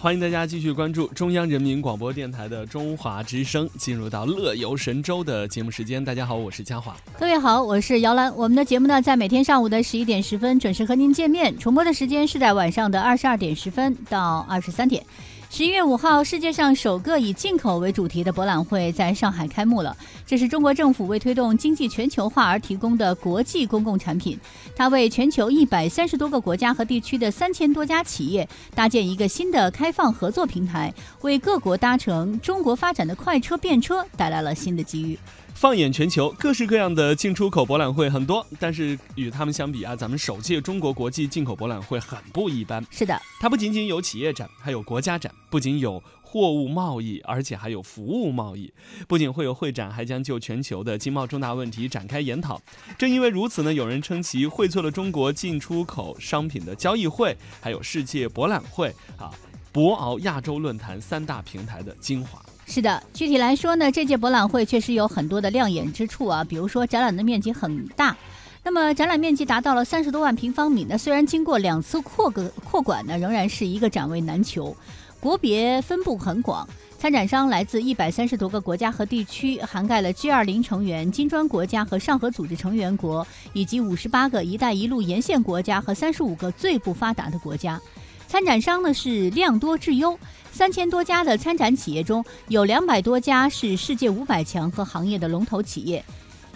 [0.00, 6.02] 欢迎大家继续关注中央人民广播电台的中华之声，进入到乐游神州的节目时间。
[6.04, 6.96] 大家好，我是嘉华。
[7.18, 8.32] 各位好，我是姚兰。
[8.36, 15.04] 我们的节目呢，在每天上午的十一点十分准时和您见面，重播的时间是在晚上的二十二点十分到二十三点。
[15.50, 19.96] 十一月五号，世界上首个以进口为主题的博览会在上海开幕了。
[20.26, 24.38] 这是中国政府为推动经济全球化而提供的国际公共产品，
[24.76, 30.92] 它为全球一百三十多个国家和地区的三千多家企业搭建一个新的开放合作平台，
[31.22, 35.18] 为各国搭乘中国发展的快车便车带来了新的机遇。
[35.58, 42.80] 放眼全球，各式各样的进出口博览会很多，但是与他们相比啊，咱们首届中国国际进口博览会很不一般。
[42.92, 48.72] 是的，它不仅仅有企业展，还有国家展；不仅有货物贸易，而且还有服务贸易。
[49.08, 52.62] 不仅会有会展，还将就全球的经贸重大问题展开研讨。
[52.96, 59.34] 正因为如此呢，有人称其荟萃了中国进出口商品的交易会，还有世界博览会啊，
[59.72, 62.40] 博鳌亚洲论坛三大平台的精华。
[62.70, 68.14] 是的，具体来说呢，这届博览会确实有很多的亮眼之处啊，比如说展览的面积很大，
[68.62, 74.76] 那么展览面积达到了三十多万平方米，那虽然经过两次扩个扩馆呢，仍然是一个展位难求。
[75.18, 87.80] 国别分布很广，参展商来自一百三十多个国家和地区，涵盖了 G 二零成员、金砖国家和上合组织成员国，以及五十八个“一带一路”沿线国家和三十五个最不发达的国家。
[88.28, 90.16] 参展商呢是量多质优，
[90.52, 96.04] 三千多家的参展企业中有两百多家是世界五百强和行业的龙头企业。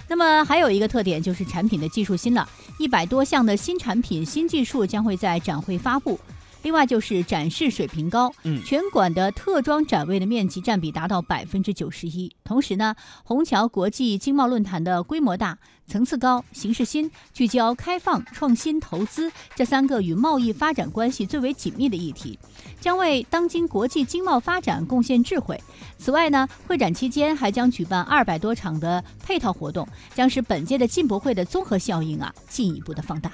[0.06, 2.47] 那么还有一个特点就是产品的技术新了，
[2.79, 6.20] 一百多项的新产品、新技术将会在展会发布。
[6.63, 12.35] 另外就是展示水平高，嗯，全馆的特装展位的面积占比达到百分之九十一。
[12.45, 22.39] 同时呢，虹桥国际经贸论坛的规模大、层次高、形式新，聚焦开放、创新、投资这三个与贸易发展关系最为紧密的议题，
[22.81, 25.61] 将为当今国际经贸发展贡献智慧。
[25.99, 33.33] 此外呢，会展期间还将举办二百多场的配套活动，将使本届的进博会的综合效应啊进一步的放大。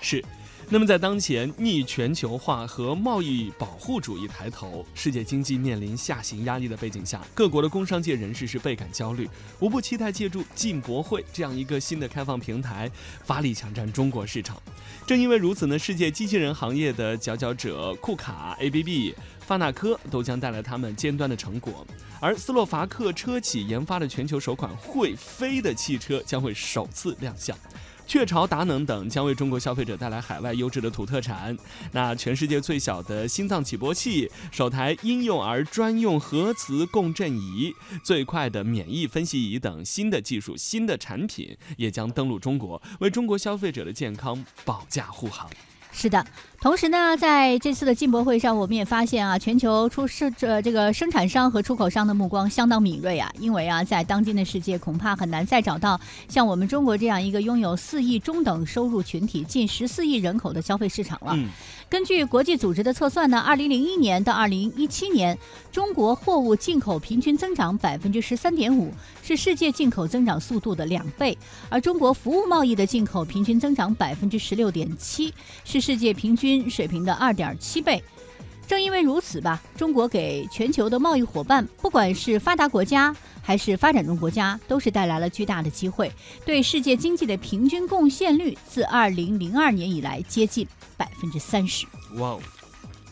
[0.00, 0.24] 是。
[0.68, 12.90] 那么，在当前逆全球化和贸易保护主义抬头、世界经济面临下行压力的背景下，各国的工商界人士是倍感焦虑，无不期待借助进博会这样一个新的开放平台，
[13.22, 14.60] 发力抢占中国市场。
[15.06, 21.86] 正因为如此呢，世界机器人行业的佼佼者库卡、ABB、发那科都将带来他们尖端的成果，
[22.20, 27.56] 而斯洛伐克车企研发的全球首款会飞的汽车将会首次亮相。
[28.06, 31.56] 雀巢、达能等将为中国消费者带来海外优质的土特产。
[31.92, 37.72] 那全世界最小的心脏起搏器、首台婴幼儿专用核磁共振仪、
[38.04, 45.50] 最快的免疫分析仪等新的技术、新的产品也将登陆中国，为中国消费者的健康保驾护航。
[45.92, 46.24] 是的，
[46.66, 61.38] 同时呢，在这次的进博会上，我们也发现啊，全球出生这这个生产商和出口商的目光相当敏锐啊，因为啊，在当今的世界，恐怕很难再找到像我们中国这样一个拥有四亿中等收入群体、近十四亿人口的消费市场了。
[61.88, 65.38] 根据国际组织的测算呢，二零零一年到二零一七年，
[65.70, 71.32] 中国货物进口平均增长百分之十三点五，是世界进口增长速度的两倍；
[71.68, 75.32] 而中国服务贸易的进口平均增长百分之十六点七，
[75.64, 78.02] 是世界平均水平的二点七倍。
[78.66, 86.10] 正因为如此吧，中国给全球的贸易伙伴，不管是发达国家还是发展中国家，都是带来了巨大的机会。
[86.44, 91.86] 对世界经济的平均贡献率，自二零零二年以来接近百分之三十。
[92.16, 92.40] 哇哦！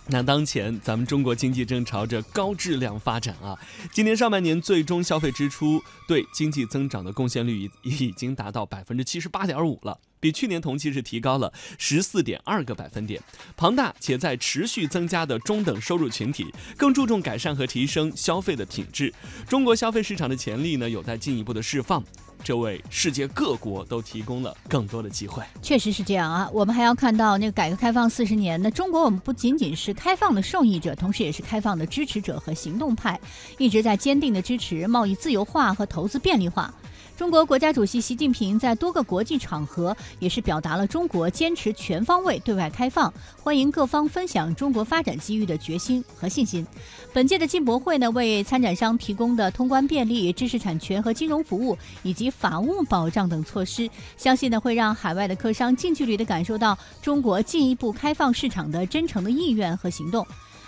[0.08, 3.58] 那当前咱们中国经济正朝着高质量发展啊！
[3.90, 13.22] 今年上半年最终消费支出对经济增长的贡献率已已经达到百分之七十八点五了，比去年同期是提高了十四点二个百分点。
[13.56, 19.10] 庞大且在持续增加的中等收入群体，更注重改善和提升消费的品质。
[19.48, 22.04] 中国消费市场的潜力呢，有待进一步的释放。
[22.44, 25.42] 这为世界各国都提供了更多的机会。
[25.62, 26.48] 确实是这样啊！
[26.52, 33.18] 我们还要看到，那个改革开放四十年，那中国我们不仅仅是开放的受益者，同时也是开放的支持者和行动派，
[33.56, 36.72] 一直在坚定的支持贸易自由化和投资便利化。
[37.16, 46.66] 中国国家主席习近平在多个国际场合也是表达了中国坚持全方位对外开放、欢迎各方分享中国发展机遇的决心和信心。
[47.12, 60.26] 本届的进博会呢，为参展商提供的通关便利、知识产权和金融服务以及法务保障等措施，相信呢会让海外的客商近距离地感受到中国进一步开放市场的真诚的意愿和行动。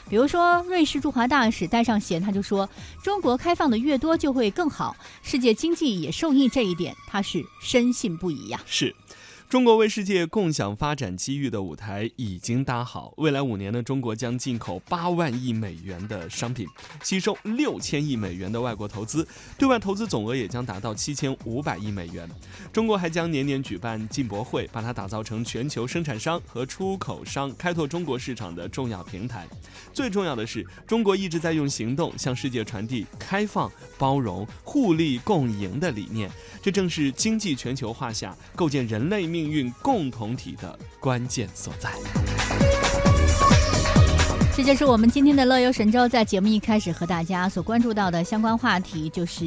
[0.08, 2.68] 比如说，瑞士驻华大使戴尚贤他就说
[3.02, 8.94] ：“中国开放的越多就会更好，世界经济也受益这一点，他是深信不疑呀。”是。
[9.48, 16.66] 中国为世界共享发展机遇的舞台已经搭好，未来五年呢，中国将进口八万亿美元的商品，
[17.04, 19.26] 吸收六千亿美元的外国投资，
[19.56, 22.28] 对外投资总额也将达到七千五百亿美元。
[22.72, 29.46] 中国还将年年举办进博会，把它打造成全球生产商和出口商开拓中国市场的重要平台。
[29.92, 36.28] 最重要的是，中国一直在用行动向世界传递开放、包容、互利共赢的理念，
[36.60, 39.35] 这正是经济全球化下构建人类命。
[39.36, 41.90] 命运共同体的关键所在。
[44.56, 49.44] 这就是我们今天的乐游神州，在节目一开始和大家所关注到的相关话题，就是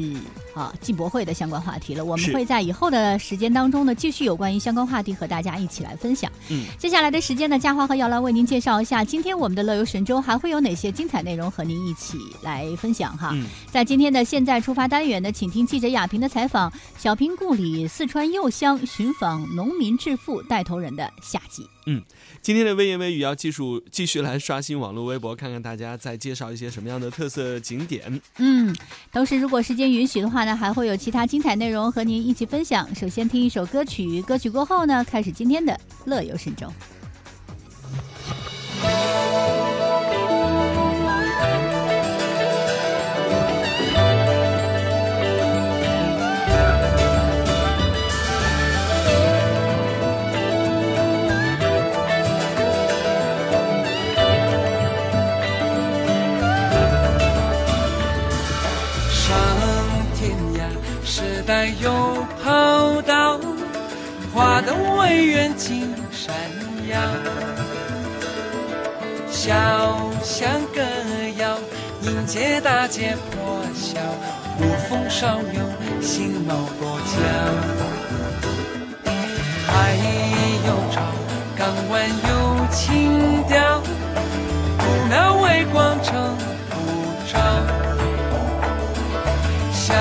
[0.54, 2.04] 啊进博会的相关话题了。
[2.04, 6.30] 我们会在以后的时间当中呢，继续有关于相关话题和大家一起来分享。
[6.48, 13.34] 嗯，接下来的时间呢，嘉华和姚兰为您介绍一下，今天我们的乐游神州还会有哪些精彩内容和您一起来分享哈。
[13.70, 21.66] 在今天的现在出发单元呢，请听记者亚平的采访，小平故里四川柚乡寻访农民致富带头人的下集。
[21.92, 22.00] 嗯，
[22.40, 28.20] 今天的微言微语要继续继续来刷新网络微博，看看大家在介绍一些什么样的特色景点。
[28.38, 28.72] 嗯，
[29.12, 32.94] 同时如果时间允许的话呢，还会有其他精彩内容和您一起分享。
[32.94, 36.72] 首先听一首歌曲，歌曲过后呢，开始今天的乐游神州。
[65.70, 66.34] 为远近山
[66.88, 66.98] 摇，
[69.30, 69.54] 小
[70.20, 70.82] 巷歌
[71.38, 71.56] 谣
[72.02, 74.00] 迎接大街破晓，
[74.58, 75.62] 古风少有
[76.02, 77.12] 新貌多娇，
[79.68, 79.94] 海
[80.66, 81.00] 有潮，
[81.56, 83.80] 港湾有情调，
[84.76, 86.36] 古庙为广城
[86.68, 86.74] 铺
[87.32, 87.38] 照，
[89.72, 89.94] 小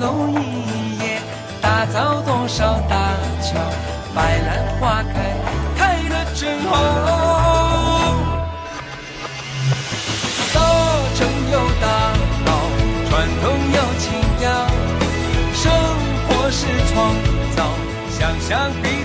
[0.00, 1.04] 楼一夜。
[1.60, 2.96] 打造多少大
[18.48, 18.97] 想象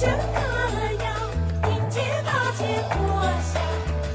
[0.00, 0.16] 江歌
[1.04, 3.20] 谣，迎接大千国
[3.52, 3.60] 祥。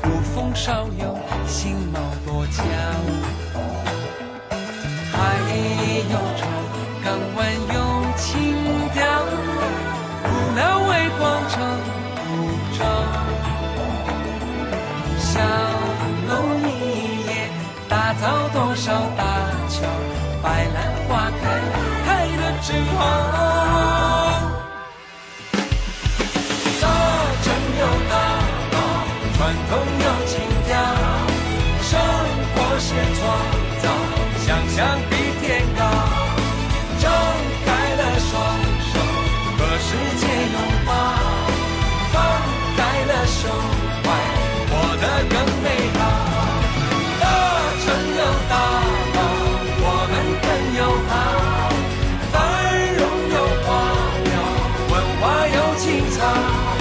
[0.01, 2.63] 古风少有，新貌多娇。
[5.11, 5.15] 海
[6.09, 6.49] 有船，
[7.03, 7.77] 港湾有
[8.17, 8.25] 情
[8.95, 8.97] 调。
[10.23, 10.25] 古
[10.57, 10.59] 老
[10.89, 11.53] 为广场
[12.31, 12.33] 舞
[12.79, 12.81] 照。
[15.19, 15.39] 小
[16.27, 16.33] 楼
[16.65, 17.31] 一夜，
[17.87, 19.21] 打造多少大
[19.69, 19.85] 桥？
[20.41, 21.43] 白兰花开，
[22.07, 22.67] 开得正
[22.97, 23.54] 好。
[35.45, 35.83] 天高，
[36.99, 37.03] 张
[37.63, 38.33] 开了双
[38.81, 38.93] 手
[39.55, 40.89] 和世界拥抱，
[42.11, 42.13] 放
[42.75, 43.37] 开了胸
[44.03, 44.07] 怀，
[44.71, 45.65] 活得更美
[45.99, 46.01] 好。
[47.21, 47.23] 大
[47.85, 47.85] 城
[48.17, 48.53] 有大
[49.13, 49.17] 道，
[49.85, 50.47] 我们更
[50.79, 51.13] 友好，
[52.31, 52.33] 繁
[52.97, 52.99] 荣
[53.35, 53.67] 有花
[54.25, 54.33] 鸟，
[54.89, 56.74] 文化有青草。